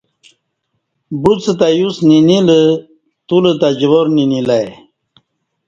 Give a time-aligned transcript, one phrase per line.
[1.21, 2.59] بعوڅ تہ یوس نینیلہ
[3.27, 4.69] تولہ تہ جوار نینیلہ ا ی